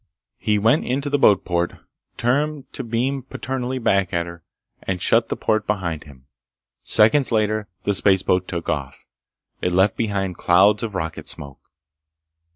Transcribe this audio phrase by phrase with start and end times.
[0.39, 1.77] He went into the boatport,
[2.17, 4.43] turned to beam paternally back at her,
[4.81, 6.25] and shut the port behind him.
[6.81, 9.05] Seconds later the spaceboat took off.
[9.61, 11.59] It left behind clouds of rocket smoke.